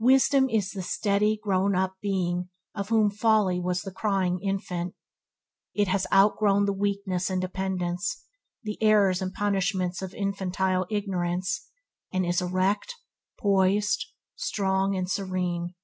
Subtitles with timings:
[0.00, 4.94] Wisdom is the steady, grown up being of whom folly was the crying infant.
[5.74, 8.24] It was outgrown the weakness and dependence,
[8.62, 11.68] the errors and punishments of infantile ignorance,
[12.10, 12.94] and is erect,
[13.38, 15.74] poised, strong, and serene.